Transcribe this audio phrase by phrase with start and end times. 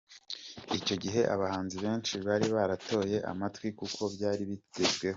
[0.79, 5.09] Icyo gihe abahanzi benshi bari baratoboye amatwi kuko byari bigezweho.